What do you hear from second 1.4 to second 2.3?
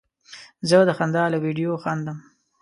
ویډیو خندم.